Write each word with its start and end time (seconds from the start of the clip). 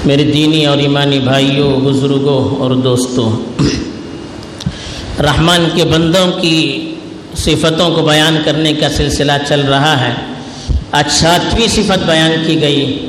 میرے 0.06 0.24
دینی 0.24 0.66
اور 0.66 0.78
ایمانی 0.78 1.18
بھائیوں، 1.18 1.80
بزرگوں 1.80 2.56
اور 2.56 2.70
دوستوں، 2.70 3.62
رحمان 5.22 5.66
کے 5.74 5.84
بندوں 5.84 6.40
کی 6.40 6.90
صفتوں 7.36 7.94
کو 7.94 8.02
بیان 8.02 8.36
کرنے 8.44 8.72
کا 8.72 8.88
سلسلہ 8.88 9.32
چل 9.48 9.60
رہا 9.60 10.08
ہے۔ 10.08 10.12
آج 10.92 11.04
ساتویں 11.10 11.68
صفت 11.68 12.06
بیان 12.06 12.32
کی 12.46 12.60
گئی۔ 12.60 13.08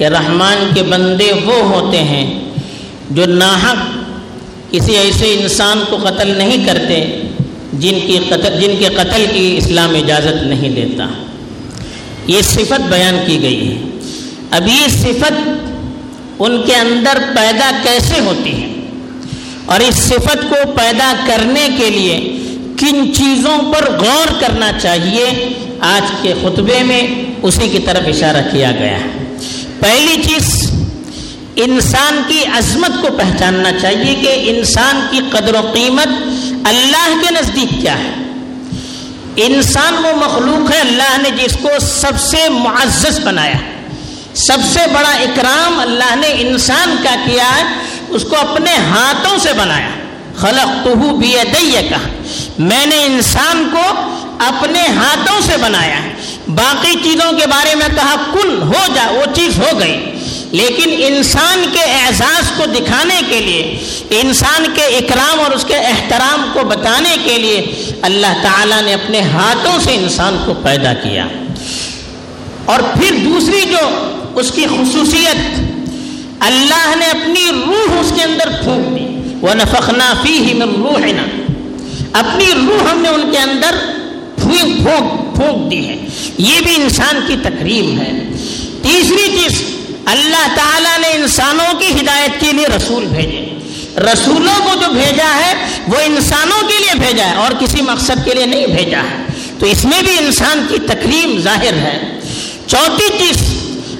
کہ 0.00 0.04
رحمان 0.04 0.70
کے 0.74 0.82
بندے 0.82 1.32
وہ 1.32 1.62
ہوتے 1.62 2.02
ہیں 2.02 2.40
جو 3.10 3.26
ناحق 3.26 3.76
کسی 4.70 4.96
ایسے 4.96 5.36
انسان 5.40 5.82
کو 5.90 5.96
قتل 5.96 6.26
نہیں 6.26 6.66
کرتے، 6.66 7.22
جن 7.72 7.98
کی 8.06 8.18
قتل، 8.28 8.60
جن 8.60 8.74
کے 8.78 8.84
قتل 8.84 9.26
کی 9.32 9.54
اسلام 9.58 9.94
اجازت 9.94 10.42
نہیں 10.42 10.68
دیتا۔ 10.68 11.06
یہ 12.26 12.42
صفت 12.42 12.80
بیان 12.80 13.16
کی 13.26 13.42
گئی 13.42 13.68
ہے۔ 13.68 13.82
اب 14.50 14.66
یہ 14.66 14.88
صفت 14.88 15.48
ان 16.38 16.62
کے 16.66 16.74
اندر 16.74 17.18
پیدا 17.36 17.70
کیسے 17.82 18.20
ہوتی 18.20 18.62
ہے؟ 18.62 18.68
اور 19.64 19.80
اس 19.80 19.94
صفت 19.94 20.50
کو 20.50 20.72
پیدا 20.76 21.12
کرنے 21.26 21.68
کے 21.78 21.90
لیے 21.90 22.20
کن 22.80 23.14
چیزوں 23.14 23.72
پر 23.72 23.92
غور 23.92 24.40
کرنا 24.40 24.72
چاہیے؟ 24.82 25.48
آج 25.80 26.10
کے 26.22 26.34
خطبے 26.40 26.82
میں 26.82 27.06
اسی 27.42 27.68
کی 27.68 27.78
طرف 27.78 28.08
اشارہ 28.08 28.42
کیا 28.52 28.70
گیا 28.70 29.00
ہے۔ 29.00 29.19
پہلی 29.80 30.22
چیز، 30.22 30.70
انسان 31.56 32.22
کی 32.28 32.44
عظمت 32.46 33.02
کو 33.02 33.08
پہچاننا 33.16 33.70
چاہیے 33.72 34.14
کہ 34.14 34.50
انسان 34.50 35.06
کی 35.10 35.20
قدر 35.30 35.54
و 35.54 35.70
قیمت 35.74 36.08
اللہ 36.64 37.22
کے 37.22 37.30
نزدیک 37.30 37.80
کیا 37.80 37.98
ہے۔ 37.98 38.10
انسان 39.36 40.04
وہ 40.04 40.12
مخلوق 40.12 40.72
ہے 40.72 40.78
اللہ 40.78 41.18
نے 41.22 41.30
جس 41.30 41.56
کو 41.62 41.68
سب 41.80 42.12
سے 42.20 42.48
معزز 42.48 43.20
بنایا۔ 43.20 43.56
سب 44.34 44.58
سے 44.72 44.78
بڑا 44.94 45.10
اکرام 45.10 45.80
اللہ 45.80 46.16
نے 46.16 46.28
انسان 46.28 46.96
کا 47.02 47.14
کیا 47.24 47.56
ہے 47.56 47.62
اس 48.08 48.22
کو 48.22 48.36
اپنے 48.36 48.74
ہاتھوں 48.74 49.38
سے 49.38 49.52
بنایا۔ 49.52 49.88
خلق 50.36 50.84
تو 50.84 51.16
بھی 51.16 51.34
کہا 51.88 52.08
میں 52.58 52.86
نے 52.86 53.04
انسان 53.04 53.68
کو 53.72 53.82
اپنے 54.38 54.82
ہاتھوں 54.86 55.40
سے 55.40 55.56
بنایا۔ 55.56 56.02
ہے 56.02 56.09
باقی 56.54 56.92
چیزوں 57.02 57.32
کے 57.32 57.46
بارے 57.46 57.74
میں 57.74 57.88
کہا 57.96 58.14
کن 58.32 58.62
ہو 58.62 58.94
جا، 58.94 59.10
وہ 59.10 59.34
چیز 59.34 59.58
ہو 59.58 59.78
گئی۔ 59.78 60.06
لیکن 60.50 61.14
انسان 61.14 61.64
کے 61.72 61.78
اعزاز 61.78 62.52
کو 62.56 62.64
دکھانے 62.66 63.20
کے 63.28 63.40
لیے، 63.40 63.78
انسان 64.10 64.66
کے 64.74 64.82
اکرام 64.82 65.40
اور 65.40 65.50
اس 65.50 65.64
کے 65.64 65.76
احترام 65.76 66.50
کو 66.52 66.60
بتانے 66.64 67.16
کے 67.24 67.38
لیے 67.38 67.90
اللہ 68.02 68.42
تعالیٰ 68.42 68.82
نے 68.82 68.94
اپنے 68.94 69.20
ہاتھوں 69.20 69.78
سے 69.80 69.94
انسان 69.94 70.42
کو 70.46 70.54
پیدا 70.62 70.92
کیا۔ 70.92 71.26
اور 72.64 72.80
پھر 72.80 73.14
دوسری 73.24 73.60
جو 73.60 74.12
اس 74.34 74.50
کی 74.50 74.66
خصوصیت، 74.66 75.36
اللہ 76.40 76.94
نے 76.96 77.06
اپنی 77.06 77.50
روح 77.66 78.00
اس 78.00 78.12
کے 78.16 78.22
اندر 78.22 78.50
پھونک 78.62 78.98
دی۔ 78.98 79.34
وہ 79.40 79.54
نفقنا 79.54 80.14
فی 80.22 80.32
ہی 80.32 80.54
میں 80.54 80.66
روح 80.66 81.00
اپنی 82.12 82.46
روح 82.46 82.90
ہم 82.90 82.98
نے 83.00 83.08
ان 83.08 83.22
کے 83.32 83.38
اندر 83.38 83.74
پھونک 84.36 84.86
پھونک 85.40 85.70
دی 85.70 85.88
ہے۔ 85.88 85.96
یہ 86.38 86.60
بھی 86.60 86.74
انسان 86.74 87.20
کی 87.26 87.36
تقریب 87.42 87.98
ہے۔ 87.98 88.12
تیسری 88.82 89.38
چیز، 89.38 89.62
اللہ 90.04 90.46
تعالیٰ 90.56 90.98
نے 90.98 91.08
انسانوں 91.08 91.78
کی 91.78 92.00
ہدایت 92.00 92.40
کے 92.40 92.52
لیے 92.52 92.66
رسول 92.76 93.04
بھیجے۔ 93.04 93.58
رسولوں 94.00 94.64
کو 94.64 94.70
جو 94.80 94.92
بھیجا 94.92 95.38
ہے، 95.38 95.54
وہ 95.88 95.96
انسانوں 96.06 96.68
کے 96.68 96.74
لیے 96.78 97.06
بھیجا 97.06 97.30
ہے 97.30 97.34
اور 97.34 97.52
کسی 97.58 97.82
مقصد 97.82 98.24
کے 98.24 98.34
لیے 98.34 98.46
نہیں 98.46 98.66
بھیجا 98.66 98.98
ہے۔ 98.98 99.16
تو 99.58 99.66
اس 99.66 99.84
میں 99.84 100.02
بھی 100.02 100.18
انسان 100.18 100.66
کی 100.68 100.78
تقریب 100.78 101.40
ظاہر 101.40 101.72
ہے۔ 101.72 102.20
چوتھی 102.66 103.18
چیز، 103.18 103.54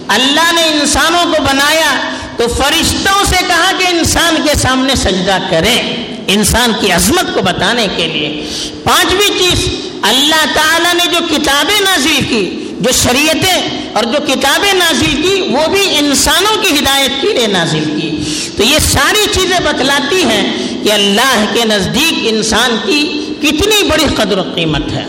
اللہ 0.09 0.53
نے 0.55 0.63
انسانوں 0.63 1.25
کو 1.25 1.43
بنایا 1.43 2.11
تو 2.37 2.49
فرشتوں 2.49 3.25
سے 3.25 3.37
کہا 3.49 3.71
کہ 3.79 3.85
انسان 3.89 4.37
کے 4.45 4.55
سامنے 4.55 4.95
سجدہ 4.95 5.39
کریں۔ 5.51 5.97
انسان 6.29 6.73
کی 6.81 6.93
عظمت 6.93 7.35
کو 7.35 7.43
بتانے 7.43 7.87
کے 7.97 8.07
لیے۔ 8.07 8.47
پانچویں 8.85 9.39
چیز 9.39 9.90
اللہ 10.03 10.47
تعالیٰ 10.55 10.95
نے 10.95 11.13
جو 11.13 11.19
کتابیں 11.37 11.81
نازل 11.81 12.25
کی، 12.29 12.69
جو 12.81 12.91
شریعتیں 12.93 13.89
اور 13.93 14.05
جو 14.05 14.19
کتابیں 14.27 14.73
نازل 14.73 15.23
کی، 15.23 15.41
وہ 15.41 15.69
بھی 15.69 15.99
انسانوں 15.99 16.63
کی 16.63 16.79
ہدایت 16.79 17.23
کے 17.23 17.33
لیے 17.33 17.47
نازل 17.47 17.85
کی۔ 17.85 18.23
تو 18.57 18.63
یہ 18.63 18.79
ساری 18.79 19.27
چیزیں 19.33 19.59
بتلاتی 19.65 20.23
ہیں 20.23 20.69
کہ 20.85 20.93
اللہ 20.93 21.45
کے 21.53 21.65
نزدیک 21.65 22.15
انسان 22.23 22.77
کی 22.87 23.27
کتنی 23.41 23.83
بڑی 23.89 24.05
قدر 24.17 24.39
و 24.39 24.43
قیمت 24.43 24.93
ہے۔ 24.93 25.07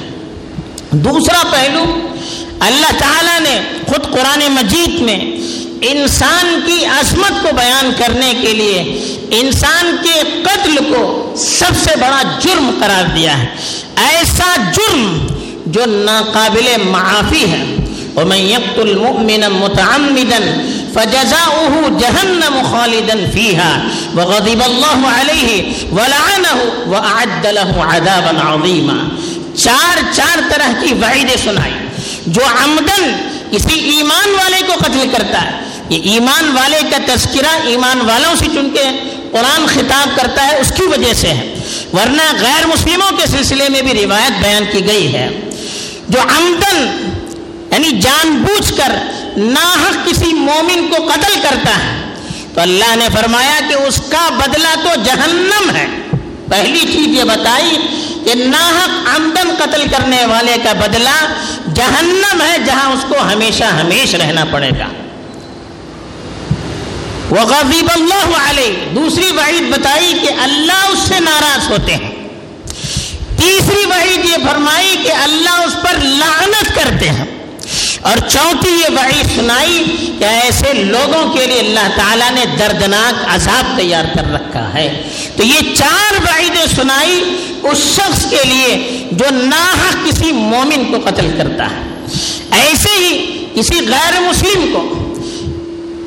دوسرا 0.92 1.44
پہلو، 1.52 1.84
اللہ 2.60 2.92
تعالیٰ 2.98 3.40
نے 3.40 3.60
خود 3.88 4.12
قرآن 4.12 4.52
مجید 4.52 5.02
میں 5.02 5.20
انسان 5.82 6.60
کی 6.66 6.86
عظمت 6.86 7.44
کو 7.44 7.56
بیان 7.56 7.92
کرنے 7.98 8.34
کے 8.42 8.54
لیے 8.54 8.80
انسان 9.32 9.96
کے 10.04 10.22
قتل 10.44 10.76
کو 10.78 11.34
سب 11.38 11.72
سے 11.84 11.96
بڑا 11.96 12.22
جرم 12.40 12.72
قرار 12.80 13.04
دیا 13.16 13.40
ہے۔ 13.40 13.46
ایسا 13.96 14.56
جرم 14.74 15.28
جو 15.66 15.82
ناقابل 15.86 16.84
معافی 16.84 17.52
ہے۔ 17.52 17.76
ومن 18.16 18.38
يقتل 18.38 18.96
مؤمنا 18.96 19.50
متعمدا 19.50 20.62
فجزاؤه 20.94 21.98
جهنم 21.98 22.62
خالدا 22.72 23.14
فيها 23.34 23.88
وغضب 24.16 24.62
الله 24.66 25.10
عليه 25.14 25.62
ولعنه 25.92 26.58
واعد 26.86 27.46
له 27.46 27.96
عذابا 27.96 28.54
عظيما۔ 28.54 29.10
چار 29.56 30.02
چار 30.14 30.38
طرح 30.50 30.84
کی 30.84 30.94
وعیدیں 30.94 31.38
سنائی۔ 31.44 31.74
جو 32.28 32.42
عمدن 32.64 33.12
کسی 33.52 33.80
ایمان 33.80 34.30
والے 34.30 34.58
کو 34.68 34.74
قتل 34.78 35.10
کرتا 35.12 35.42
ہے۔ 35.42 35.71
یہ 35.92 36.00
ایمان 36.04 36.52
والے 36.56 36.78
کا 36.92 37.16
تذکرہ 37.16 37.68
ایمان 37.68 38.02
والوں 38.02 38.36
سے 38.36 38.46
چونکہ 38.54 38.82
قرآن 39.32 39.68
خطاب 39.68 40.10
کرتا 40.16 40.48
ہے، 40.48 40.60
اس 40.60 40.74
کی 40.76 40.84
وجہ 40.84 41.14
سے 41.14 41.28
ہے۔ 41.28 41.56
ورنہ 41.94 42.22
غیر 42.40 42.68
مسلموں 42.68 43.12
کے 43.12 43.28
سلسلے 43.28 43.70
میں 43.70 43.82
بھی 43.82 44.06
روایت 44.06 44.32
بیان 44.32 44.64
کی 44.72 44.88
گئی 44.88 45.14
ہے۔ 45.14 45.30
جو 46.10 46.20
عمدن 46.22 47.10
یعنی 47.72 48.00
جان 48.00 48.32
بوجھ 48.32 48.74
کر 48.78 48.92
ناحق 49.38 50.08
کسی 50.08 50.34
مومن 50.34 50.88
کو 50.90 51.04
قتل 51.04 51.40
کرتا 51.42 51.72
ہے، 51.72 52.14
تو 52.54 52.62
اللہ 52.62 52.96
نے 52.96 53.08
فرمایا 53.14 53.60
کہ 53.70 53.74
اس 53.74 54.02
کا 54.10 54.30
بدلہ 54.30 54.76
تو 54.84 54.90
جہنم 55.04 55.76
ہے۔ 55.76 55.88
پہلی 56.50 56.80
چیز 56.80 57.08
یہ 57.08 57.24
بتائی 57.24 57.78
کہ 58.26 58.36
ناحق 58.36 59.16
عمدن 59.16 59.50
قتل 59.58 59.84
کرنے 59.92 60.26
والے 60.26 60.56
کا 60.64 60.74
بدلہ 60.74 61.34
جہنم 61.74 62.42
ہے، 62.42 62.58
جہاں 62.66 62.92
اس 62.92 63.06
کو 63.10 63.16
ہمیشہ 63.34 63.64
ہمیش 63.64 64.16
رہنا 64.16 64.46
پڑے 64.52 64.70
گا۔ 64.80 65.01
وغضب 67.32 67.90
اللہ 67.96 68.50
علیہ۔ 68.50 68.94
دوسری 68.96 69.32
وعید 69.32 69.80
بتائی 69.80 70.14
کہ 70.22 70.30
اللہ 70.42 70.88
اس 70.90 71.00
سے 71.00 71.20
ناراض 71.20 71.72
ہوتے 71.72 71.96
ہیں۔ 71.96 72.12
تیسری 73.38 73.86
وعید 73.86 74.26
یہ 74.26 74.36
فرمائی 74.52 74.98
کہ 75.04 75.12
اللہ 75.12 75.50
اس 75.50 75.76
پر 75.82 75.98
لعنت 76.02 76.76
کرتے 76.76 77.10
ہیں۔ 77.10 77.26
اور 78.02 78.30
چوتھی 78.30 78.72
یہ 78.72 78.96
وعید 78.96 79.40
سنائی 79.40 79.84
کہ 80.20 80.24
ایسے 80.24 80.74
لوگوں 80.74 81.34
کے 81.34 81.46
لیے 81.46 81.60
اللہ 81.60 81.88
تعالیٰ 81.96 82.32
نے 82.32 82.46
دردناک 82.60 83.26
عذاب 83.28 83.78
تیار 83.78 84.06
کر 84.16 84.34
رکھا 84.34 84.74
ہے۔ 84.74 85.04
تو 85.38 85.44
یہ 85.44 85.76
چار 85.76 86.14
وعیدیں 86.14 86.66
سنائی 86.76 87.24
اس 87.64 87.78
شخص 87.78 88.30
کے 88.30 88.44
لیے 88.46 89.04
جو 89.12 89.26
ناحق 89.32 90.10
کسی 90.10 90.32
مومن 90.32 90.86
کو 90.86 91.10
قتل 91.10 91.30
کرتا 91.38 91.66
ہے۔ 91.66 92.06
ایسے 92.52 92.90
ہی 92.98 93.44
کسی 93.56 93.80
غیر 93.88 94.20
مسلم 94.20 94.74
کو 94.74 95.01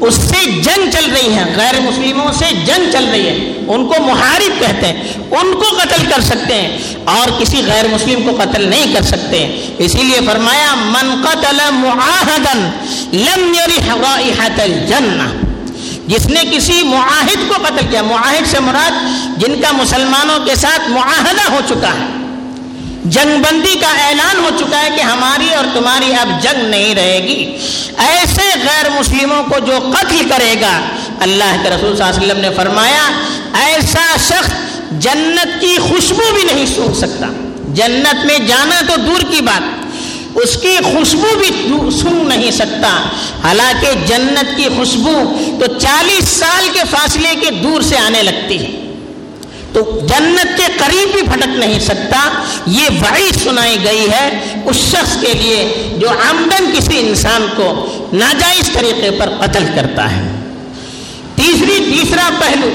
اس 0.00 0.14
سے 0.14 0.44
جنگ 0.50 0.90
چل 0.92 1.04
رہی 1.10 1.34
ہے، 1.34 1.44
غیر 1.56 1.80
مسلموں 1.80 2.32
سے 2.32 2.44
جنگ 2.64 2.90
چل 2.92 3.04
رہی 3.10 3.26
ہے۔ 3.28 3.52
ان 3.66 3.86
کو 3.88 4.02
محارب 4.02 4.60
کہتے 4.60 4.86
ہیں، 4.86 5.12
ان 5.30 5.52
کو 5.54 5.68
قتل 5.76 6.04
کر 6.10 6.20
سکتے 6.20 6.54
ہیں، 6.54 6.78
اور 7.04 7.30
کسی 7.40 7.62
غیر 7.66 7.86
مسلم 7.92 8.22
کو 8.22 8.36
قتل 8.38 8.68
نہیں 8.68 8.92
کر 8.94 9.02
سکتے 9.02 9.44
اسی 9.78 10.02
لیے 10.02 10.20
فرمایا، 10.26 10.74
من 10.74 11.14
قتل 11.24 11.60
لم 13.12 13.52
الجنہ 14.60 15.28
جس 16.08 16.26
نے 16.26 16.40
کسی 16.50 16.82
معاہد 16.82 17.48
کو 17.48 17.54
قتل 17.62 17.86
کیا، 17.90 18.02
معاہد 18.02 18.50
سے 18.50 18.60
مراد 18.60 19.40
جن 19.40 19.60
کا 19.62 19.72
مسلمانوں 19.72 20.38
کے 20.46 20.54
ساتھ 20.54 20.90
معاہدہ 20.90 21.50
ہو 21.52 21.60
چکا 21.68 21.92
ہے۔ 21.94 22.23
جنگ 23.04 23.42
بندی 23.42 23.78
کا 23.78 24.06
اعلان 24.06 24.38
ہو 24.38 24.50
چکا 24.58 24.82
ہے 24.82 24.88
کہ 24.96 25.00
ہماری 25.00 25.54
اور 25.54 25.64
تمہاری 25.74 26.14
اب 26.14 26.42
جنگ 26.42 26.68
نہیں 26.68 26.94
رہے 26.94 27.18
گی۔ 27.22 27.56
ایسے 27.98 28.58
غیر 28.58 28.90
مسلموں 28.90 29.42
کو 29.42 29.58
جو 29.58 29.78
قتل 29.92 30.28
کرے 30.28 30.54
گا، 30.60 30.80
اللہ 31.20 31.56
کے 31.62 31.70
رسول 31.70 31.96
صلی 31.96 32.04
اللہ 32.04 32.16
علیہ 32.16 32.26
وسلم 32.26 32.40
نے 32.40 32.50
فرمایا، 32.56 33.08
ایسا 33.64 34.16
شخص 34.16 34.50
جنت 34.90 35.60
کی 35.60 35.76
خوشبو 35.76 36.34
بھی 36.34 36.54
نہیں 36.54 36.66
سوکھ 36.66 36.98
سکتا۔ 36.98 37.26
جنت 37.68 38.26
میں 38.26 38.38
جانا 38.38 38.80
تو 38.88 38.96
دور 38.96 39.32
کی 39.32 39.42
بات، 39.42 39.62
اس 40.34 40.56
کی 40.62 40.76
خوشبو 40.84 41.38
بھی 41.38 41.68
سن 42.00 42.28
نہیں 42.28 42.50
سکتا۔ 42.50 43.08
حالانکہ 43.44 43.88
جنت 44.06 44.56
کی 44.56 44.68
خوشبو 44.76 45.38
تو 45.60 45.78
چالیس 45.78 46.28
سال 46.28 46.68
کے 46.72 46.80
فاصلے 46.90 47.34
کے 47.40 47.50
دور 47.50 47.82
سے 47.82 47.98
آنے 47.98 48.22
لگتی 48.22 48.58
ہے۔ 48.58 48.83
تو 49.74 50.00
جنت 50.02 50.56
کے 50.56 50.66
قریب 50.78 51.12
بھی 51.12 51.22
پھٹک 51.22 51.56
نہیں 51.56 51.80
سکتا۔ 51.80 52.42
یہ 52.66 52.88
وعید 53.00 53.42
سنائی 53.42 53.78
گئی 53.84 54.06
ہے 54.10 54.54
اس 54.64 54.76
شخص 54.76 55.16
کے 55.20 55.32
لیے 55.32 55.88
جو 55.98 56.08
آمدن 56.08 56.70
کسی 56.72 56.98
انسان 56.98 57.46
کو 57.56 57.86
ناجائز 58.12 58.70
طریقے 58.72 59.10
پر 59.10 59.28
قتل 59.40 59.64
کرتا 59.74 60.10
ہے۔ 60.16 60.22
تیسری، 61.34 61.78
تیسرا 61.84 62.28
پہلو، 62.38 62.70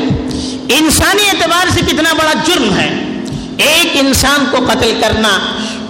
انسانی 0.69 1.23
اعتبار 1.29 1.67
سے 1.73 1.79
کتنا 1.87 2.13
بڑا 2.13 2.33
جرم 2.45 2.77
ہے۔ 2.77 2.89
ایک 3.57 3.87
انسان 3.93 4.45
کو 4.51 4.57
قتل 4.67 4.91
کرنا، 5.01 5.39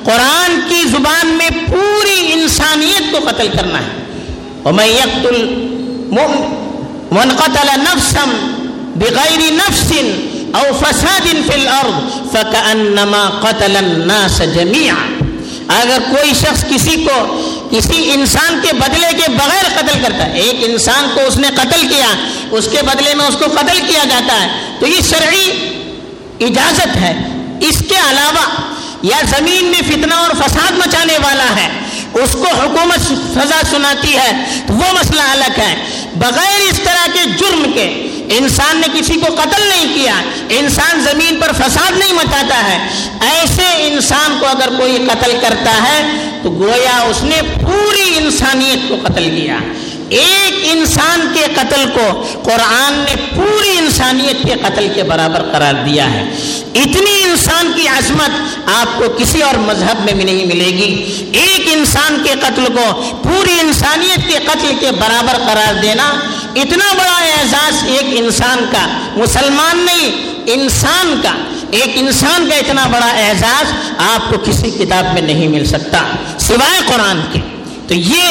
قرآن 0.03 0.59
کی 0.69 0.81
زبان 0.87 1.27
میں 1.27 1.49
پوری 1.67 2.33
انسانیت 2.33 3.11
کو 3.11 3.29
قتل 3.29 3.47
کرنا 3.47 3.79
ہے۔ 3.79 4.71
میں 4.71 4.87
یکل 4.87 5.37
منقتل 7.11 7.69
نفسم 7.75 8.29
بغیر 8.95 9.51
نفس 9.51 9.91
او 10.53 10.63
فساد 10.79 11.27
فی 11.27 11.53
الارض 11.53 12.31
فکأنما 12.31 13.29
قتل 13.41 13.75
الناس 13.75 14.41
جميعا۔ 14.55 15.05
اگر 15.81 15.97
کوئی 16.09 16.33
شخص 16.33 16.63
کسی 16.69 17.05
کو، 17.05 17.41
کسی 17.71 18.11
انسان 18.13 18.59
کے 18.63 18.73
بدلے 18.73 19.07
کے 19.11 19.31
بغیر 19.31 19.65
قتل 19.75 19.99
کرتا 20.03 20.25
ہے، 20.25 20.39
ایک 20.39 20.55
انسان 20.59 21.07
کو 21.13 21.21
اس 21.27 21.37
نے 21.37 21.47
قتل 21.55 21.87
کیا، 21.87 22.07
اس 22.51 22.67
کے 22.71 22.81
بدلے 22.81 23.13
میں 23.15 23.25
اس 23.25 23.35
کو 23.35 23.45
قتل 23.45 23.79
کیا 23.87 24.03
جاتا 24.03 24.41
ہے، 24.41 24.47
تو 24.79 24.87
یہ 24.87 25.01
شرعی 25.09 25.51
اجازت 26.39 26.95
ہے۔ 26.95 27.13
اس 27.61 27.79
کے 27.89 27.95
علاوہ، 28.09 28.45
یا 29.01 29.17
زمین 29.29 29.65
میں 29.65 29.81
فتنہ 29.81 30.13
اور 30.13 30.31
فساد 30.31 30.71
مچانے 30.71 31.17
والا 31.17 31.55
ہے، 31.55 31.69
اس 32.13 32.31
کو 32.31 32.47
حکومت 32.47 33.01
سزا 33.33 33.61
سناتی 33.71 34.17
ہے، 34.17 34.61
تو 34.67 34.73
وہ 34.73 34.93
مسئلہ 34.93 35.21
الگ 35.21 35.59
ہے۔ 35.59 35.75
بغیر 36.15 36.69
اس 36.69 36.79
طرح 36.83 37.07
کے 37.13 37.29
جرم 37.37 37.71
کے 37.73 38.08
انسان 38.37 38.77
نے 38.77 38.99
کسی 38.99 39.13
کو 39.13 39.35
قتل 39.35 39.61
نہیں 39.61 39.95
کیا، 39.95 40.21
انسان 40.49 41.01
زمین 41.01 41.39
پر 41.39 41.51
فساد 41.53 41.97
نہیں 41.97 42.13
مچاتا 42.13 42.63
ہے۔ 42.63 42.87
ایسے 43.21 43.87
انسان 43.87 44.37
کو 44.39 44.45
اگر 44.45 44.69
کوئی 44.77 45.07
قتل 45.07 45.31
کرتا 45.41 45.71
ہے، 45.83 46.29
تو 46.43 46.49
گویا 46.49 46.99
اس 46.99 47.23
نے 47.23 47.41
پوری 47.41 48.17
انسانیت 48.17 48.89
کو 48.89 48.95
قتل 49.03 49.23
کیا۔ 49.35 49.57
ایک 50.09 50.53
انسان 50.63 51.33
کے 51.33 51.45
قتل 51.55 51.89
کو 51.93 52.27
قرآن 52.43 52.93
نے 52.93 53.15
پوری 53.35 53.77
انسانیت 53.77 54.47
کے 54.47 54.53
قتل 54.61 54.87
کے 54.95 55.03
برابر 55.03 55.41
قرار 55.51 55.73
دیا 55.73 56.11
ہے۔ 56.13 56.23
اتنی 56.75 57.23
انسان 57.23 57.71
کی 57.75 57.87
عظمت 57.87 58.29
آپ 58.65 58.97
کو 58.97 59.03
کسی 59.17 59.41
اور 59.41 59.55
مذہب 59.55 60.05
میں 60.05 60.13
بھی 60.13 60.23
نہیں 60.23 60.45
ملے 60.45 60.65
گی۔ 60.65 61.23
ایک 61.33 61.69
انسان 61.71 62.23
کے 62.23 62.33
قتل 62.41 62.65
کو 62.65 63.03
پوری 63.23 63.59
انسانیت 63.59 64.27
کے 64.27 64.37
قتل 64.45 64.73
کے 64.79 64.91
برابر 64.91 65.37
قرار 65.37 65.73
دینا 65.81 66.13
اتنا 66.55 66.93
بڑا 66.93 67.21
اعزاز 67.21 67.83
ایک 67.87 68.05
انسان 68.11 68.65
کا، 68.71 68.87
مسلمان 69.15 69.77
نہیں، 69.77 70.11
انسان 70.45 71.19
کا۔ 71.23 71.31
ایک 71.71 71.91
انسان 71.95 72.49
کا 72.49 72.55
اتنا 72.55 72.87
بڑا 72.87 73.07
اعزاز 73.07 73.71
آپ 73.97 74.29
کو 74.29 74.35
کسی 74.45 74.71
کتاب 74.71 75.13
میں 75.13 75.21
نہیں 75.21 75.47
مل 75.47 75.65
سکتا، 75.65 76.01
سوائے 76.39 76.81
قرآن 76.87 77.21
کے۔ 77.33 77.39
تو 77.87 77.93
یہ 77.93 78.25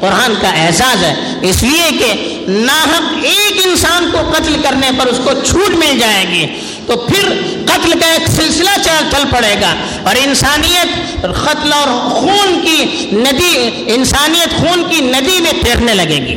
قرآن 0.00 0.34
کا 0.40 0.48
اعزاز 0.48 1.04
ہے۔ 1.04 1.14
اس 1.42 1.62
لیے 1.62 1.98
کہ 1.98 2.38
ناحق 2.48 3.02
ایک 3.22 3.66
انسان 3.66 4.10
کو 4.12 4.18
قتل 4.32 4.56
کرنے 4.62 4.90
پر 4.98 5.06
اس 5.06 5.20
کو 5.24 5.30
چھوٹ 5.46 5.70
مل 5.70 5.98
جائے 5.98 6.28
گی۔ 6.28 6.46
تو 6.86 6.96
پھر 6.96 7.28
قتل 7.66 7.98
کا 7.98 8.06
ایک 8.06 8.28
سلسلہ 8.28 8.70
چل 8.84 9.04
چل 9.10 9.24
پڑے 9.30 9.56
گا۔ 9.60 9.74
اور 10.02 10.14
انسانیت 10.24 10.86
قتل 11.20 11.72
اور 11.72 12.10
خون 12.10 12.60
کی 12.62 12.84
ندی 13.12 13.70
انسانیت 13.86 14.50
خون 14.56 14.84
کی 14.90 15.00
ندی 15.00 15.40
میں 15.40 15.52
تیرنے 15.64 15.94
لگے 15.94 16.26
گی۔ 16.26 16.34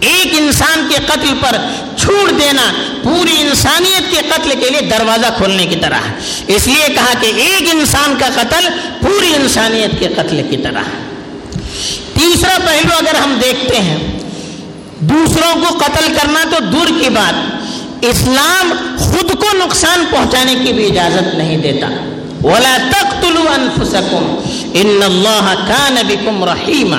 ایک 0.00 0.34
انسان 0.38 0.88
کے 0.90 0.96
قتل 1.06 1.34
پر 1.40 1.56
چھوڑ 1.96 2.30
دینا 2.30 2.72
پوری 3.02 3.36
انسانیت 3.40 4.10
کے 4.10 4.16
قتل 4.28 4.50
کے 4.50 4.70
لیے 4.70 4.80
دروازہ 4.80 5.26
کھولنے 5.36 5.66
کی 5.66 5.76
طرح۔ 5.76 5.94
ہے 5.94 6.12
اس 6.46 6.66
لیے 6.66 6.94
کہا 6.94 7.12
کہ 7.20 7.26
ایک 7.26 7.68
انسان 7.72 8.14
کا 8.18 8.28
قتل 8.34 8.68
پوری 9.00 9.34
انسانیت 9.34 10.00
کے 10.00 10.08
قتل 10.08 10.42
کی 10.50 10.56
طرح۔ 10.56 10.78
ہے 10.78 11.07
تیسرا 12.18 12.56
پہلو 12.64 12.94
اگر 12.98 13.14
ہم 13.14 13.38
دیکھتے 13.42 13.80
ہیں، 13.80 13.98
دوسروں 15.00 15.52
کو 15.54 15.78
قتل 15.78 16.14
کرنا 16.14 16.42
تو 16.50 16.64
دور 16.64 16.86
کی 17.00 17.10
بات، 17.10 18.04
اسلام 18.04 18.72
خود 18.98 19.30
کو 19.40 19.46
نقصان 19.54 20.04
پہنچانے 20.10 20.54
کی 20.64 20.72
بھی 20.72 20.86
اجازت 20.86 21.34
نہیں 21.34 21.56
دیتا۔ 21.56 21.86
ولا 22.42 22.76
تقتلوا 22.90 23.54
انفسکم 23.54 24.24
ان 24.74 25.00
اللہ 25.04 25.54
کان 25.68 25.96
بکم 26.08 26.44
رحیما 26.44 26.98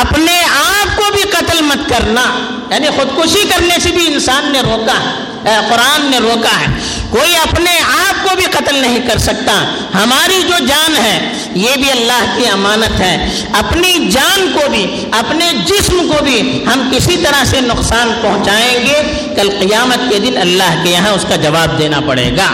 اپنے 0.00 0.36
آپ 0.54 0.96
کو 0.96 1.02
بھی 1.12 1.22
قتل 1.22 1.62
مت 1.62 1.88
کرنا 1.88 2.22
یعنی 2.70 2.86
خودکشی 2.96 3.48
کرنے 3.48 3.76
سے 3.82 3.90
بھی 3.90 4.06
انسان 4.06 4.52
نے 4.52 4.60
روکا 4.60 4.98
ہے، 5.00 5.56
قرآن 5.68 6.10
نے 6.10 6.18
روکا 6.18 6.60
ہے۔ 6.60 6.66
کوئی 7.12 7.36
اپنے 7.36 7.70
آپ 8.08 8.28
کو 8.28 8.36
بھی 8.36 8.44
قتل 8.44 8.74
نہیں 8.74 8.98
کر 9.08 9.18
سکتا۔ 9.18 9.76
ہماری 9.94 10.42
جو 10.42 10.64
جان 10.64 10.96
ہے، 10.96 11.32
یہ 11.54 11.70
بھی 11.74 11.90
اللہ 11.90 12.36
کی 12.36 12.48
امانت 12.48 13.00
ہے۔ 13.00 13.28
اپنی 13.52 14.08
جان 14.10 14.52
کو 14.54 14.70
بھی، 14.70 15.04
اپنے 15.12 15.52
جسم 15.66 16.08
کو 16.08 16.24
بھی 16.24 16.64
ہم 16.66 16.90
کسی 16.96 17.16
طرح 17.16 17.44
سے 17.44 17.60
نقصان 17.60 18.12
پہنچائیں 18.22 18.86
گے۔ 18.86 19.02
کل 19.36 19.50
قیامت 19.60 19.98
کے 20.10 20.18
دن 20.18 20.36
اللہ 20.36 20.84
کے 20.84 20.90
یہاں 20.90 21.10
اس 21.10 21.24
کا 21.28 21.36
جواب 21.36 21.78
دینا 21.78 22.00
پڑے 22.00 22.30
گا۔ 22.36 22.52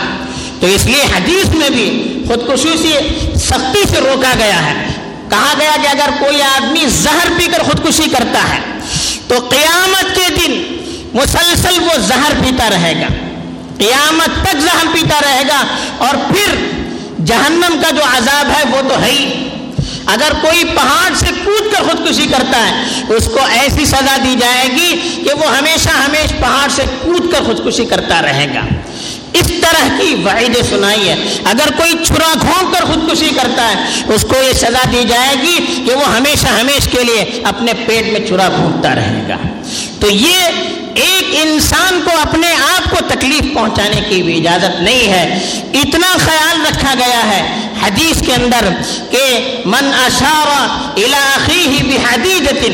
تو 0.60 0.66
اس 0.66 0.86
لیے 0.86 1.02
حدیث 1.02 1.46
میں 1.46 1.70
بھی 1.70 2.14
خودکشی 2.28 2.76
سے 2.82 3.08
سختی 3.38 3.82
سے 3.90 4.00
روکا 4.00 4.32
گیا 4.38 4.66
ہے۔ 4.66 4.86
کہا 5.30 5.54
گیا 5.60 5.76
کہ 5.82 5.88
اگر 5.88 6.08
کوئی 6.18 6.42
آدمی 6.42 6.84
زہر 6.88 7.28
پی 7.36 7.46
کر 7.46 7.62
خودکشی 7.62 8.10
کرتا 8.10 8.54
ہے، 8.54 8.58
تو 9.28 9.34
قیامت 9.50 10.16
کے 10.16 10.34
دن 10.34 10.76
مسلسل 11.14 11.82
وہ 11.82 11.98
زہر 11.98 12.32
پیتا 12.44 12.70
رہے 12.70 12.94
گا۔ 13.00 13.27
قیامت 13.78 14.46
تک 14.46 14.56
زہر 14.60 14.86
پیتا 14.92 15.20
رہے 15.20 15.42
گا 15.48 15.66
اور 15.98 16.14
پھر 16.14 16.54
جہنم 17.24 17.80
کا 17.82 17.90
جو 17.90 18.02
عذاب 18.02 18.50
ہے 18.50 18.62
وہ 18.70 18.88
تو 18.88 19.02
ہے 19.02 19.10
ہی۔ 19.10 19.48
اگر 20.06 20.32
کوئی 20.40 20.64
پہاڑ 20.64 21.14
سے 21.14 21.26
کود 21.44 21.72
کر 21.72 21.82
خودکشی 21.82 22.26
کرتا 22.26 22.68
ہے 22.68 22.84
اس 23.08 23.24
کو 23.24 23.38
ایسی 23.50 23.84
سزا 23.84 24.16
دی 24.24 24.34
جائے 24.40 24.68
گی 24.68 25.20
کہ 25.24 25.34
وہ 25.34 25.56
ہمیشہ 25.56 25.88
ہمیشہ 25.88 26.34
پہاڑ 26.40 26.68
سے 26.68 26.82
کود 27.02 27.32
کر 27.32 27.42
خودکشی 27.42 27.84
کرتا 27.84 28.22
رہے 28.22 28.46
گا۔ 28.54 28.60
اس 29.32 29.46
طرح 29.46 29.88
کی 30.00 30.14
وعیدیں 30.14 30.62
سنائی 30.62 31.08
ہے۔ 31.08 31.16
اگر 31.44 31.72
کوئی 31.76 32.04
چھرا 32.04 32.32
گھونک 32.40 32.74
کر 32.74 32.84
خودکشی 32.84 33.30
کرتا 33.30 33.68
ہے 33.68 33.74
اس 34.14 34.22
کو 34.22 34.34
یہ 34.48 34.52
سزا 34.52 34.84
دی 34.92 35.04
جائے 35.08 35.36
گی 35.42 35.82
کہ 35.86 35.94
وہ 35.94 36.16
ہمیشہ 36.16 36.46
ہمیشہ 36.46 36.88
کے 36.88 37.04
لیے 37.04 37.40
اپنے 37.44 37.72
پیٹ 37.86 38.04
میں 38.12 38.26
چھرا 38.26 38.48
گھونکتا 38.56 38.94
رہے 38.94 39.24
گا۔ 39.28 39.36
تو 40.00 40.10
یہ 40.10 40.38
ایک 40.98 41.38
انسان 41.42 42.00
کو 42.04 42.10
اپنے 42.22 42.52
آپ 42.76 42.90
کو 42.90 42.96
تکلیف 43.08 43.54
پہنچانے 43.54 44.00
کی 44.08 44.22
بھی 44.22 44.36
اجازت 44.36 44.80
نہیں 44.82 45.12
ہے۔ 45.12 45.38
اتنا 45.74 46.16
خیال 46.18 46.66
رکھا 46.66 46.94
گیا 46.98 47.30
ہے 47.30 47.42
حدیث 47.82 48.26
کے 48.26 48.34
اندر 48.34 48.68
کہ 49.10 49.56
من 49.64 49.90
اشارہ 50.06 50.90
علاقی 50.96 51.66
ہی 51.66 51.82
بحدیدت 51.82 52.64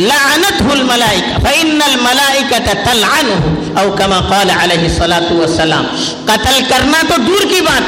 لعنته 0.00 0.70
الملائکہ 0.70 1.34
فإن 1.42 1.78
الملائکہ 1.84 2.56
تلعنه 2.84 3.54
او 3.80 3.92
کما 3.92 4.20
قال 4.20 4.50
علیہ 4.50 4.84
الصلاة 4.84 5.36
والسلام۔ 5.36 5.86
قتل 6.24 6.60
کرنا 6.68 7.02
تو 7.08 7.14
دور 7.26 7.42
کی 7.50 7.60
بات۔ 7.60 7.82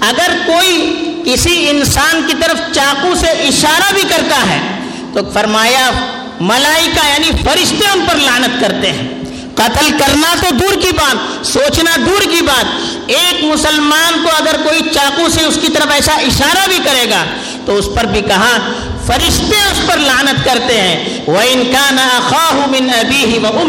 اگر 0.00 0.36
کوئی 0.46 0.94
کسی 1.24 1.70
انسان 1.70 2.20
کی 2.26 2.34
طرف 2.40 2.74
چاقو 2.74 3.14
سے 3.14 3.26
اشارہ 3.26 3.94
بھی 3.94 4.02
کرتا 4.08 4.36
ہے 4.50 4.58
تو 5.12 5.20
فرمایا 5.34 5.90
ملائکہ 6.40 7.06
یعنی 7.06 7.30
فرشتے 7.44 7.88
ان 7.92 8.04
پر 8.08 8.16
لانت 8.16 8.60
کرتے 8.60 8.92
ہیں۔ 8.92 9.08
قتل 9.54 9.90
کرنا 9.98 10.34
تو 10.40 10.54
دور 10.54 10.80
کی 10.80 10.92
بات، 10.92 11.46
سوچنا 11.46 11.96
دور 12.06 12.22
کی 12.30 12.42
بات۔ 12.42 12.64
ایک 13.06 13.44
مسلمان 13.44 14.22
کو 14.22 14.28
اگر 14.36 14.56
کوئی 14.62 14.80
چاقو 14.94 15.28
سے 15.28 15.44
اس 15.44 15.58
کی 15.62 15.68
طرف 15.68 15.86
ایسا 15.90 16.12
اشارہ 16.12 16.68
بھی 16.68 16.78
کرے 16.84 17.10
گا، 17.10 17.24
تو 17.66 17.76
اس 17.76 17.84
پر 17.94 18.04
بھی 18.04 18.20
کہا، 18.20 18.58
فرشتے 19.06 19.56
اس 19.56 19.86
پر 19.86 19.96
لانت 19.96 20.44
کرتے 20.44 20.80
ہیں۔ 20.80 21.20
وہ 21.26 21.40
ان 21.50 21.72
کا 21.72 21.90
من 22.66 22.90
ابھی 23.00 23.24
ہی 23.24 23.38
وہ 23.38 23.64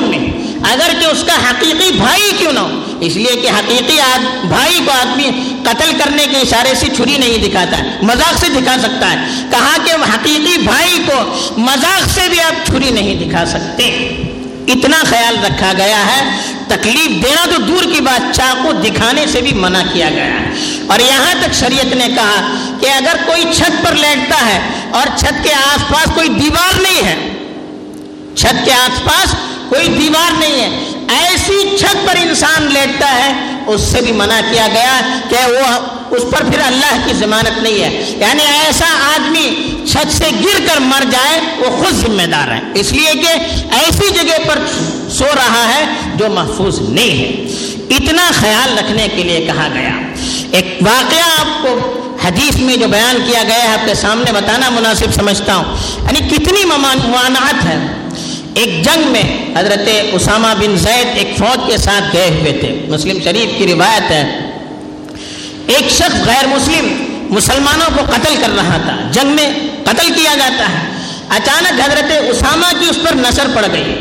اگر 0.64 0.92
کہ 1.00 1.06
اس 1.06 1.24
کا 1.24 1.50
حقیقی 1.50 1.92
بھائی 1.92 2.32
کیوں 2.38 2.52
نہ 2.52 2.60
ہو؟ 2.60 2.82
اس 3.00 3.16
لیے 3.16 3.36
کہ 3.36 3.48
حقیقی 3.48 3.98
بھائی 4.44 4.80
کو 4.86 4.92
آدمی 4.92 5.32
قتل 5.64 5.92
کرنے 6.04 6.26
کے 6.32 6.38
اشارے 6.38 6.74
سے 6.76 6.86
چھری 6.96 7.18
نہیں 7.18 7.50
دکھاتا 7.50 7.78
ہے، 7.78 7.84
مذاق 8.02 8.38
سے 8.38 8.48
دکھا 8.50 8.76
سکتا 8.82 9.12
ہے۔ 9.12 9.18
کہا 9.52 9.78
کہ 9.84 9.92
حقیقی 9.92 10.58
بھائی 10.58 11.04
کو 11.06 11.48
مذاق 11.58 12.10
سے 12.10 12.30
بھی 12.30 12.42
آپ 12.42 12.66
چھری 12.66 12.90
نہیں 12.90 13.16
دکھا 13.16 13.46
سکتے۔ 13.46 13.84
اتنا 14.68 14.98
خیال 15.04 15.46
رکھا 15.46 15.74
گیا 15.78 16.06
ہے۔ 16.06 16.42
تکلیف 16.68 17.08
دینا 17.08 17.46
تو 17.56 17.62
دور 17.62 17.84
کی 17.84 18.02
بات، 18.02 18.36
چاقو 18.36 18.72
دکھانے 18.72 19.26
سے 19.28 19.42
بھی 19.42 19.54
منع 19.54 19.82
کیا 19.94 20.10
گیا 20.10 20.26
ہے۔ 20.26 20.52
اور 20.88 21.00
یہاں 21.00 21.34
تک 21.42 21.54
شریعت 21.54 21.96
نے 21.96 22.08
کہا 22.16 22.56
کہ 22.80 22.86
اگر 22.86 23.16
کوئی 23.26 23.44
چھت 23.54 23.86
پر 23.86 23.96
لیٹتا 23.96 24.46
ہے 24.46 24.60
اور 24.92 25.18
چھت 25.18 25.44
کے 25.44 25.54
آس 25.54 25.88
پاس 25.88 26.12
کوئی 26.16 26.30
دیوار 26.30 26.82
نہیں 26.82 27.08
ہے، 27.08 27.16
چھت 28.36 28.66
کے 28.66 28.74
آس 28.74 29.04
پاس 29.04 29.36
کوئی 29.72 29.88
دیوار 29.88 30.32
نہیں 30.40 30.62
ہے۔ 30.62 30.90
ایسی 31.10 31.78
چھت 31.80 32.08
پر 32.08 32.16
انسان 32.22 32.64
لیٹتا 32.74 33.12
ہے، 33.12 33.34
اس 33.68 33.82
سے 33.82 34.02
بھی 34.02 34.12
منع 34.12 34.40
کیا 34.52 34.68
گیا 34.74 35.02
کہ 35.30 35.36
وہ 35.36 35.80
اس 36.16 36.22
پر 36.32 36.44
پھر 36.44 36.60
اللہ 36.66 37.08
کی 37.08 37.14
ضمانت 37.14 37.64
نہیں 37.64 37.84
ہے۔ 37.84 38.16
یعنی 38.18 38.44
ایسا 38.66 38.86
آدمی 39.16 39.72
چھت 39.92 40.12
سے 40.12 40.26
گر 40.44 40.60
کر 40.68 40.80
مر 40.80 41.04
جائے، 41.12 41.40
وہ 41.58 41.78
خود 41.78 41.94
ذمہ 41.94 42.28
دار 42.32 42.48
ہے۔ 42.48 42.60
اس 42.74 42.92
لیے 42.92 43.14
کہ 43.14 43.28
ایسی 43.72 44.10
جگہ 44.10 44.38
پر 44.48 44.60
سو 45.10 45.26
رہا 45.26 45.74
ہے 45.76 45.86
جو 46.16 46.30
محفوظ 46.30 46.80
نہیں 46.82 47.20
ہے۔ 47.20 47.28
اتنا 47.90 48.32
خیال 48.34 48.78
رکھنے 48.78 49.08
کے 49.16 49.24
لیے 49.24 49.46
کہا 49.46 49.68
گیا۔ 49.74 49.92
ایک 50.52 50.80
واقعہ 50.82 51.40
آپ 51.40 51.64
کو 51.64 51.98
حدیث 52.24 52.56
میں 52.56 52.78
جو 52.78 52.88
بیان 52.88 53.18
کیا 53.32 53.44
گیا 53.44 53.64
ہے، 53.64 53.74
آپ 53.74 53.88
کے 53.88 53.94
سامنے 53.94 54.32
بتانا 54.32 54.70
مناسب 54.70 55.14
سمجھتا 55.16 55.56
ہوں۔ 55.56 55.78
یعنی 56.04 56.36
کتنی 56.36 56.66
ممانعت 56.66 57.66
ہے۔ 57.66 58.01
ایک 58.54 58.84
جنگ 58.84 59.08
میں 59.08 59.24
حضرت 59.56 59.90
اسامہ 60.14 60.48
بن 60.60 60.78
زید 60.78 61.08
ایک 61.16 61.38
فوج 61.38 61.60
کے 61.68 61.78
ساتھ 61.78 62.16
گئے 62.16 62.30
ہوئے 62.30 62.54
تھے۔ 62.54 62.86
مسلم 62.90 63.18
شریف 63.24 63.58
کی 63.58 63.74
روایت 63.74 64.12
ہے، 64.12 64.52
ایک 65.68 65.90
شخص 65.90 66.28
غیر 66.28 66.48
مسلم 66.48 67.06
مسلمانوں 67.30 67.98
کو 67.98 68.06
قتل 68.14 68.36
کر 68.42 68.50
رہا 68.56 68.78
تھا۔ 68.86 68.98
جنگ 69.12 69.28
میں 69.28 69.52
قتل 69.84 70.14
کیا 70.14 70.36
جاتا 70.36 70.66
ہے۔ 70.70 70.88
اچانک 71.30 71.82
حضرت 71.82 72.12
اسامہ 72.30 72.80
کی 72.80 72.86
اس 72.90 72.98
پر 73.04 73.16
نظر 73.16 73.48
پڑ 73.56 73.66
گئی۔ 73.74 73.96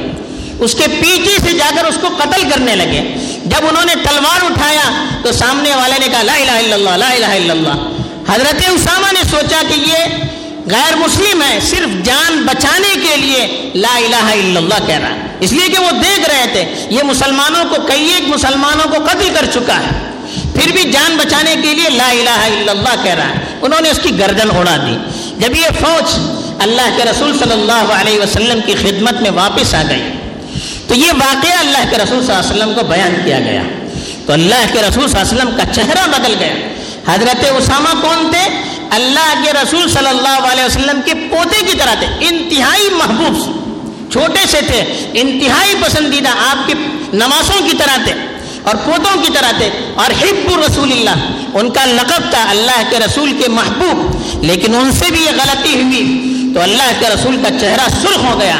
اس 0.58 0.74
کے 0.74 0.84
پیچھے 1.00 1.38
سے 1.42 1.52
جا 1.52 1.70
کر 1.76 1.84
اس 1.84 1.98
کو 2.00 2.08
قتل 2.08 2.50
کرنے 2.50 2.76
لگے۔ 2.76 3.14
جب 3.44 3.66
انہوں 3.68 3.84
نے 3.84 3.94
تلوار 3.94 4.44
اٹھایا 4.44 5.04
تو 5.22 5.32
سامنے 5.32 5.70
والے 5.74 5.94
نے 6.00 6.06
کہا، 6.12 6.22
لا 6.22 6.34
الہ 6.34 6.50
الا 6.50 6.74
اللہ، 6.74 6.90
لا 6.90 7.10
الہ 7.10 7.26
الا 7.26 7.52
اللہ۔ 7.52 7.88
حضرت 8.28 8.62
اسامہ 8.68 9.12
نے 9.12 9.20
سوچا 9.30 9.62
کہ 9.68 9.74
یہ 9.80 10.24
غیر 10.66 10.96
مسلم 10.96 11.42
ہے، 11.42 11.58
صرف 11.60 12.04
جان 12.04 12.42
بچانے 12.42 12.94
کے 13.02 13.16
لیے 13.16 13.70
لا 13.74 13.96
الہ 13.96 14.16
الا 14.16 14.58
اللہ 14.58 14.86
کہہ 14.86 14.98
رہا 14.98 15.08
ہے۔ 15.08 15.20
اس 15.40 15.52
لیے 15.52 15.68
کہ 15.68 15.82
وہ 15.82 15.90
دیکھ 15.90 16.30
رہے 16.30 16.46
تھے، 16.52 16.86
یہ 16.90 17.02
مسلمانوں 17.02 17.64
کو 17.64 17.82
کئی 17.82 18.12
ایک 18.12 18.28
مسلمانوں 18.28 18.84
کو 18.84 19.04
قتل 19.04 19.28
کر 19.34 19.46
چکا 19.54 19.80
ہے۔ 19.80 20.10
پھر 20.54 20.72
بھی 20.72 20.82
جان 20.82 21.16
بچانے 21.16 21.54
کے 21.62 21.74
لیے 21.74 21.90
لا 21.90 22.08
الہ 22.08 22.44
الا 22.46 22.72
اللہ 22.72 23.02
کہہ 23.02 23.14
رہا 23.14 23.28
ہے۔ 23.28 23.34
انہوں 23.62 23.80
نے 23.80 23.90
اس 23.90 24.00
کی 24.02 24.18
گردن 24.18 24.56
اڑا 24.56 24.76
دی۔ 24.76 24.96
جب 25.38 25.56
یہ 25.56 25.68
فوج 25.80 26.18
اللہ 26.58 26.88
کے 26.96 27.04
رسول 27.04 27.38
صلی 27.38 27.52
اللہ 27.52 27.92
علیہ 27.94 28.20
وسلم 28.20 28.60
کی 28.66 28.74
خدمت 28.74 29.20
میں 29.20 29.30
واپس 29.30 29.74
آ 29.74 29.82
گئی، 29.90 30.02
تو 30.88 30.94
یہ 30.94 31.12
واقعہ 31.12 31.58
اللہ 31.58 31.90
کے 31.90 31.96
رسول 31.96 32.26
صلی 32.26 32.34
اللہ 32.34 32.52
علیہ 32.52 32.62
وسلم 32.62 32.74
کو 32.74 32.86
بیان 32.86 33.14
کیا 33.24 33.40
گیا۔ 33.40 33.62
تو 34.26 34.32
اللہ 34.32 34.66
کے 34.72 34.82
رسول 34.82 35.08
صلی 35.08 35.20
اللہ 35.20 35.30
علیہ 35.30 35.42
وسلم 35.42 35.56
کا 35.56 35.64
چہرہ 35.74 36.06
بدل 36.06 36.34
گیا۔ 36.40 36.54
حضرت 37.06 37.44
اسامہ 37.58 38.00
کون 38.02 38.30
تھے؟ 38.30 38.48
اللہ 38.90 39.44
کے 39.44 39.52
رسول 39.52 39.90
صلی 39.90 40.08
اللہ 40.08 40.52
علیہ 40.52 40.64
وسلم 40.64 41.00
کے 41.04 41.14
پوتے 41.14 41.66
کی 41.66 41.78
طرح 41.78 41.94
تھے، 41.94 42.06
انتہائی 42.20 42.88
محبوب 42.90 43.60
چھوٹے 44.12 44.46
سے 44.48 44.60
تھے، 44.66 44.80
انتہائی 45.14 45.74
پسندیدہ، 45.80 46.28
آپ 46.28 46.66
کی 46.66 46.74
نمازوں 47.12 47.66
کی 47.66 47.76
طرح 47.76 48.04
تھے 48.04 48.12
اور 48.62 48.74
پوتوں 48.74 49.22
کی 49.22 49.32
طرح 49.32 49.50
تھے۔ 49.50 49.70
اور 49.94 50.06
حب 50.06 50.60
رسول 50.70 50.92
اللہ، 50.92 51.32
ان 51.54 51.70
کا 51.70 51.84
لقب 51.84 52.30
تھا 52.30 52.50
اللہ 52.50 52.82
کے 52.90 52.98
رسول 52.98 53.32
کے 53.32 53.48
محبوب، 53.48 54.16
لیکن 54.44 54.74
ان 54.74 54.92
سے 54.92 55.04
بھی 55.10 55.22
یہ 55.22 55.30
غلطی 55.30 55.82
ہوئی۔ 55.82 56.26
تو 56.54 56.60
اللہ 56.60 56.92
کے 56.98 57.06
رسول 57.08 57.36
کا 57.42 57.58
چہرہ 57.60 57.88
سرخ 58.02 58.24
ہو 58.24 58.40
گیا۔ 58.40 58.56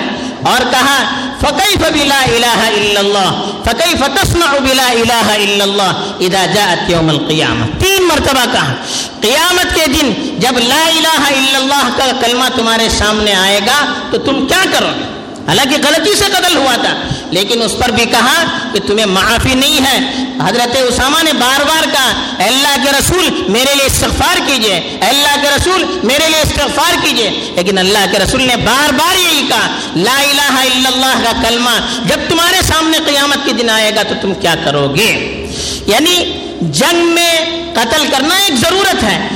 اور 0.49 0.63
کہا 0.71 0.99
فقیف 1.41 1.83
بلا 1.93 2.21
الہ 2.23 2.61
الا 2.67 3.01
اللہ 3.01 3.41
فقیف 3.65 4.03
تسمع 4.17 4.51
بلا 4.65 4.89
الہ 4.89 5.29
الا 5.35 5.65
اللہ 5.65 6.25
اذا 6.27 6.45
جاءت 6.55 6.91
یوم 6.91 7.09
القیامہ 7.09 7.67
تین 7.79 8.07
مرتبہ 8.09 8.45
کہا، 8.53 8.75
قیامت 9.21 9.75
کے 9.75 9.87
دن 9.93 10.13
جب 10.41 10.59
لا 10.59 10.83
الہ 10.87 11.23
الا 11.29 11.57
اللہ 11.59 11.89
کا 11.97 12.11
کلمہ 12.21 12.49
تمہارے 12.57 12.89
سامنے 12.99 13.35
آئے 13.35 13.61
گا، 13.67 13.79
تو 14.11 14.19
تم 14.19 14.47
کیا 14.47 14.65
کرو 14.73 14.93
گے؟ 14.99 15.09
حالانکہ 15.51 15.77
غلطی 15.89 16.15
سے 16.15 16.25
قتل 16.25 16.57
ہوا 16.57 16.75
تھا۔ 16.75 17.01
لیکن 17.31 17.63
اس 17.63 17.79
پر 17.79 17.89
بھی 17.91 18.05
کہا 18.05 18.43
کہ 18.73 18.81
تمہیں 18.81 19.07
معافی 19.07 19.55
نہیں 19.55 19.85
ہے۔ 19.85 20.25
حضرت 20.45 20.77
اسامہ 20.89 21.23
نے 21.23 21.33
بار 21.33 21.65
بار 21.65 21.85
کہا 21.93 22.13
اللہ 22.39 22.85
کے 22.85 22.91
رسول، 22.99 23.45
میرے 23.49 23.75
لیے 23.75 23.87
استغفار 23.87 24.41
کیجیے۔ 24.47 24.99
اللہ 25.01 25.43
کے 25.43 25.49
رسول، 25.57 25.85
میرے 26.03 26.29
لیے 26.29 26.41
استغفار 26.41 26.93
کیجیے۔ 27.03 27.31
لیکن 27.57 27.79
اللہ 27.79 27.99
کے 28.13 28.19
رسول 28.19 28.43
نے 28.43 28.57
بار 28.57 28.93
بار 28.93 29.19
یہی 29.19 29.47
کہا، 29.49 29.69
لا 29.97 30.19
الہ 30.19 30.53
الا 30.53 30.89
اللہ 30.89 31.25
کا 31.25 31.49
کلمہ۔ 31.49 31.71
جب 32.09 32.19
تمہارے 32.29 32.63
سامنے 32.63 32.99
قیامت 33.07 33.47
کے 33.47 33.53
دن 33.53 33.71
آئے 33.71 33.95
گا 33.95 34.03
تو 34.03 34.15
تم 34.21 34.35
کیا 34.35 34.55
کرو 34.65 34.95
گے؟ 34.97 35.47
یعنی 35.87 36.39
جنگ 36.61 36.97
میں 36.97 37.41
قتل 37.75 38.07
کرنا 38.11 38.35
ایک 38.35 38.55
ضرورت 38.55 39.03
ہے۔ 39.03 39.29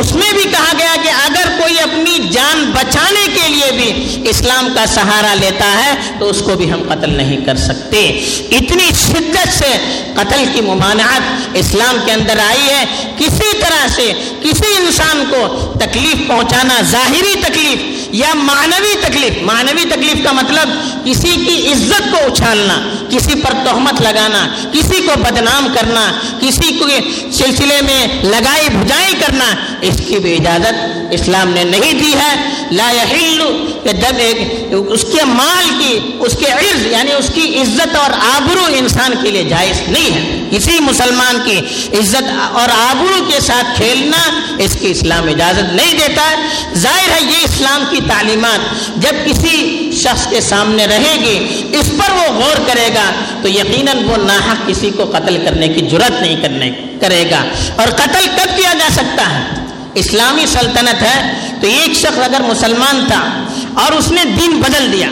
اس 0.00 0.12
میں 0.14 0.32
بھی 0.32 0.42
کہا 0.42 0.72
گیا 0.78 0.94
کہ 1.02 1.10
اگر 1.10 1.48
کوئی 1.58 1.78
اپنی 1.80 2.18
جان 2.32 2.64
بچانے 2.74 3.26
کے 3.34 3.48
لیے 3.48 3.70
بھی 3.72 4.30
اسلام 4.30 4.68
کا 4.74 4.84
سہارا 4.86 5.34
لیتا 5.34 5.72
ہے 5.78 5.94
تو 6.18 6.28
اس 6.30 6.42
کو 6.46 6.54
بھی 6.56 6.70
ہم 6.72 6.82
قتل 6.88 7.16
نہیں 7.16 7.44
کر 7.46 7.56
سکتے۔ 7.56 8.00
اتنی 8.50 8.90
شدت 9.00 9.48
سے 9.58 9.72
قتل 10.14 10.44
کی 10.54 10.60
ممانعت 10.60 11.56
اسلام 11.56 11.98
کے 12.04 12.12
اندر 12.12 12.38
آئی 12.48 12.68
ہے۔ 12.68 12.84
کسی 13.18 13.50
طرح 13.60 13.86
سے 13.94 14.12
کسی 14.42 14.74
انسان 14.76 15.24
کو 15.30 15.72
تکلیف 15.80 16.26
پہنچانا، 16.28 16.80
ظاہری 16.90 17.34
تکلیف 17.40 17.78
یا 18.14 18.32
معنوی 18.34 18.94
تکلیف 19.00 19.42
معنوی 19.42 19.84
تکلیف 19.84 20.24
کا 20.24 20.32
مطلب 20.32 20.68
کسی 21.04 21.34
کی 21.46 21.72
عزت 21.72 22.10
کو 22.12 22.18
اچھالنا، 22.26 22.78
کسی 23.10 23.34
پر 23.34 23.52
تہمت 23.64 24.00
لگانا، 24.02 24.46
کسی 24.72 25.00
کو 25.06 25.18
بدنام 25.20 25.66
کرنا، 25.74 26.10
کسی 26.40 26.76
کو 26.78 26.86
سلسلے 27.32 27.80
میں 27.82 28.06
لگائی 28.22 28.68
بھجائی 28.68 29.14
کرنا 29.20 29.54
اس 29.88 30.00
کی 30.08 30.18
بھی 30.18 30.34
اجازت 30.34 30.74
اسلام 31.10 31.50
نے 31.50 31.64
نہیں 31.64 31.92
دی 31.92 32.12
ہے۔ 32.14 32.48
لا 32.70 32.90
يحل 32.90 33.42
کہ 33.82 33.92
جب 33.92 34.16
ایک 34.18 34.38
اس 34.88 35.04
کے 35.04 35.24
مال 35.24 35.68
کی، 35.78 35.98
اس 36.18 36.36
کے 36.36 36.46
عرض 36.46 36.86
یعنی 36.86 37.12
اس 37.12 37.30
کی 37.34 37.60
عزت 37.60 37.96
اور 37.96 38.10
آبرو 38.10 38.64
انسان 38.68 39.14
کے 39.22 39.30
لیے 39.30 39.44
جائز 39.44 39.88
نہیں 39.88 40.10
ہے۔ 40.14 40.38
کسی 40.50 40.80
مسلمان 40.80 41.38
کی 41.44 41.58
عزت 41.98 42.22
اور 42.52 42.68
آبرو 42.70 43.24
کے 43.32 43.40
ساتھ 43.40 43.66
کھیلنا 43.76 44.40
اس 44.58 44.76
کی 44.80 44.90
اسلام 44.90 45.28
اجازت 45.28 45.74
نہیں 45.74 45.92
دیتا۔ 45.92 46.30
ہے 46.30 46.36
ظاہر 46.74 47.10
ہے 47.10 47.20
یہ 47.20 47.44
اسلام 47.44 47.84
کی 47.90 48.00
تعلیمات 48.08 48.58
جب 48.96 49.26
کسی 49.26 49.90
شخص 50.02 50.26
کے 50.30 50.40
سامنے 50.40 50.86
رہے 50.86 51.16
گی، 51.20 51.62
اس 51.72 51.90
پر 51.98 52.12
وہ 52.12 52.32
غور 52.32 52.56
کرے 52.66 52.88
گا 52.94 53.12
تو 53.42 53.48
یقیناً 53.48 54.04
وہ 54.04 54.16
ناحق 54.16 54.68
کسی 54.68 54.90
کو 54.90 55.04
قتل 55.04 55.44
کرنے 55.44 55.68
کی 55.68 55.80
جرت 55.80 56.22
نہیں 56.22 56.36
کرنے، 56.42 56.70
کرے 57.00 57.24
گا۔ 57.30 57.42
اور 57.76 57.88
قتل 57.88 58.26
کب 58.26 58.56
کیا 58.56 58.72
جا 58.74 58.88
سکتا 58.92 59.38
ہے؟ 59.38 59.57
اسلامی 59.98 60.46
سلطنت 60.46 61.02
ہے، 61.02 61.32
تو 61.60 61.66
ایک 61.66 61.92
شخص 61.92 62.18
اگر 62.18 62.40
مسلمان 62.40 63.04
تھا 63.08 63.44
اور 63.74 63.92
اس 63.92 64.12
نے 64.12 64.24
دین 64.24 64.60
بدل 64.60 64.92
دیا، 64.92 65.08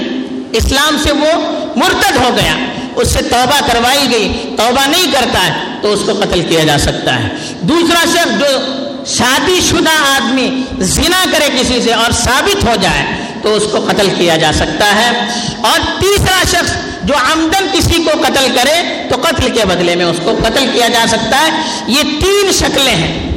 اسلام 0.52 0.96
سے 1.02 1.12
وہ 1.12 1.32
مرتد 1.76 2.16
ہو 2.16 2.36
گیا، 2.36 2.54
اس 2.94 3.12
سے 3.12 3.22
توبہ 3.22 3.66
کروائی 3.66 4.06
گئی، 4.10 4.54
توبہ 4.56 4.88
نہیں 4.88 5.12
کرتا 5.12 5.46
ہے، 5.46 5.52
تو 5.82 5.92
اس 5.92 6.00
کو 6.06 6.12
قتل 6.12 6.42
کیا 6.48 6.64
جا 6.64 6.78
سکتا 6.78 7.22
ہے۔ 7.22 7.28
دوسرا 7.60 8.04
شخص 8.04 8.40
جو 8.40 8.58
شادی 9.06 9.60
شدہ 9.70 10.10
آدمی 10.10 10.62
زنا 10.78 11.24
کرے 11.32 11.48
کسی 11.60 11.80
سے 11.84 11.92
اور 11.92 12.10
ثابت 12.10 12.64
ہو 12.64 12.74
جائے، 12.80 13.04
تو 13.42 13.54
اس 13.54 13.62
کو 13.72 13.80
قتل 13.80 14.08
کیا 14.18 14.36
جا 14.36 14.52
سکتا 14.54 14.94
ہے۔ 14.94 15.26
اور 15.60 15.80
تیسرا 16.00 16.42
شخص 16.48 16.72
جو 17.02 17.14
آمدن 17.32 17.66
کسی 17.72 18.04
کو 18.04 18.10
قتل 18.22 18.46
کرے، 18.54 19.06
تو 19.10 19.16
قتل 19.22 19.50
کے 19.50 19.64
بدلے 19.64 19.94
میں 19.94 20.04
اس 20.04 20.16
کو 20.24 20.38
قتل 20.44 20.66
کیا 20.72 20.88
جا 20.88 21.04
سکتا 21.08 21.38
ہے۔ 21.38 21.62
یہ 21.86 22.02
تین 22.02 22.52
شکلیں 22.52 22.94
ہیں۔ 22.94 23.35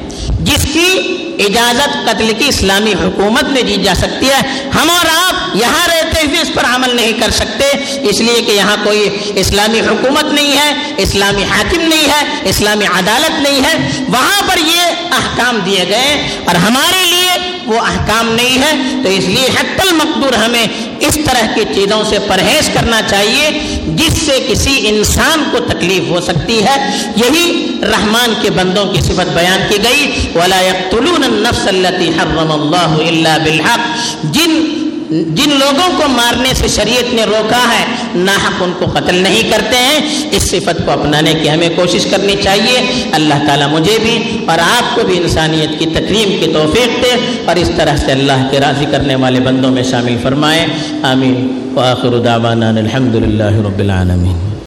اجازت 1.39 2.09
قتل 2.09 2.33
کی 2.39 2.47
اسلامی 2.47 2.93
حکومت 2.93 3.43
میں 3.43 3.61
دی 3.61 3.75
جا 3.75 3.93
سکتی 3.95 4.29
ہے۔ 4.29 4.69
ہم 4.75 4.89
اور 4.89 5.05
آپ 5.05 5.55
یہاں 5.55 5.87
رہتے 5.87 6.27
ہوئے 6.27 6.41
اس 6.41 6.51
پر 6.53 6.63
عمل 6.65 6.95
نہیں 6.95 7.13
کر 7.13 7.29
سکتے۔ 7.29 7.65
اس 8.01 8.19
لیے 8.19 8.41
کہ 8.41 8.51
یہاں 8.51 8.77
کوئی 8.83 9.09
اسلامی 9.35 9.79
حکومت 9.79 10.23
نہیں 10.23 10.57
ہے، 10.57 10.73
اسلامی 10.97 11.43
حاکم 11.43 11.81
نہیں 11.81 12.09
ہے، 12.09 12.39
اسلامی 12.43 12.85
عدالت 12.85 13.39
نہیں 13.39 13.61
ہے۔ 13.63 14.03
وہاں 14.07 14.41
پر 14.47 14.57
یہ 14.57 14.81
احکام 15.11 15.59
دیے 15.65 15.85
گئے 15.89 16.27
اور 16.45 16.55
ہمارے 16.55 17.05
لیے 17.05 17.58
وہ 17.69 17.79
احکام 17.79 18.31
نہیں 18.31 18.61
ہے، 18.61 19.01
تو 19.03 19.09
اس 19.09 19.23
لیے 19.25 19.47
حت 19.47 19.79
المقدور 19.79 20.33
ہمیں 20.33 20.67
اس 20.99 21.17
طرح 21.25 21.45
کی 21.55 21.61
چیزوں 21.75 22.03
سے 22.03 22.19
پرہیز 22.27 22.69
کرنا 22.73 23.01
چاہیے، 23.07 23.49
جس 23.87 24.13
سے 24.13 24.45
کسی 24.47 24.87
انسان 24.87 25.43
کو 25.51 25.57
تکلیف 25.59 26.09
ہو 26.09 26.21
سکتی 26.21 26.63
ہے۔ 26.63 26.97
یہی 27.15 27.67
رحمان 27.81 28.33
کے 28.41 28.49
بندوں 28.49 28.85
کی 28.85 29.01
صفت 29.01 29.33
بیان 29.33 29.61
کی 29.69 29.77
گئی۔ 29.83 30.11
ولا 30.35 30.61
يقتلون 30.61 31.23
النفس 31.23 31.67
التي 31.67 32.09
حرم 32.09 32.51
الله 32.51 33.07
الا 33.07 33.37
بالحق۔ 33.37 33.79
جن 34.23 34.78
جن 35.09 35.49
لوگوں 35.49 35.97
کو 35.97 36.07
مارنے 36.07 36.53
سے 36.53 36.67
شریعت 36.67 37.13
نے 37.13 37.23
روکا 37.23 37.57
ہے 37.57 37.85
ناحق 38.15 38.63
ان 38.63 38.71
کو 38.79 38.85
قتل 38.85 39.15
نہیں 39.15 39.51
کرتے 39.51 39.77
ہیں۔ 39.77 40.25
اس 40.31 40.43
صفت 40.43 40.85
کو 40.85 40.91
اپنانے 40.91 41.33
کی 41.33 41.49
ہمیں 41.49 41.69
کوشش 41.75 42.05
کرنی 42.05 42.35
چاہیے۔ 42.43 43.03
اللہ 43.11 43.33
تعالیٰ 43.47 43.67
مجھے 43.71 43.97
بھی 44.01 44.37
اور 44.47 44.59
آپ 44.59 44.95
کو 44.95 45.01
بھی 45.07 45.17
انسانیت 45.17 45.79
کی 45.79 45.85
تکریم 45.85 46.45
کی 46.45 46.51
توفیق 46.53 47.03
دے 47.03 47.41
اور 47.45 47.55
اس 47.55 47.71
طرح 47.75 47.95
سے 47.97 48.11
اللہ 48.11 48.47
کے 48.51 48.59
راضی 48.59 48.85
کرنے 48.91 49.15
والے 49.15 49.39
بندوں 49.39 49.71
میں 49.71 49.83
شامل 49.83 50.17
فرمائے۔ 50.23 50.65
آمین۔ 51.03 51.69
وآخر 51.75 52.19
دعوانا 52.19 52.69
الحمد 52.69 53.15
للہ 53.15 53.67
رب 53.67 53.79
العالمین۔ 53.79 54.48